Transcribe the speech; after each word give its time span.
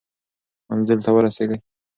منزل 0.69 0.97
ته 1.05 1.09
ورسېږئ. 1.15 1.57